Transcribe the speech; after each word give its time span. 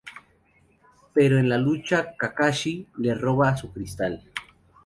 Pero 1.13 1.37
en 1.37 1.47
la 1.47 1.59
lucha, 1.59 2.15
Kakashi 2.17 2.87
le 2.97 3.13
roba 3.13 3.55
su 3.55 3.71
cristal. 3.71 4.23